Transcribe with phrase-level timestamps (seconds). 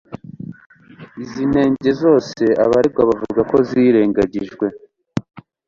[1.23, 4.65] Izi nenge zose, abaregwa bavuga ko zirengagijwe